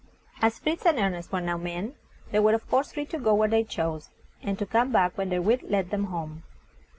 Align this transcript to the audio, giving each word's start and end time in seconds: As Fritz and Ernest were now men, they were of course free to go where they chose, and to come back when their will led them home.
As 0.41 0.57
Fritz 0.57 0.83
and 0.87 0.97
Ernest 0.97 1.31
were 1.31 1.39
now 1.41 1.57
men, 1.57 1.93
they 2.31 2.39
were 2.39 2.55
of 2.55 2.67
course 2.67 2.91
free 2.91 3.05
to 3.05 3.19
go 3.19 3.35
where 3.35 3.47
they 3.47 3.63
chose, 3.63 4.09
and 4.41 4.57
to 4.57 4.65
come 4.65 4.91
back 4.91 5.15
when 5.15 5.29
their 5.29 5.43
will 5.43 5.59
led 5.61 5.91
them 5.91 6.05
home. 6.05 6.41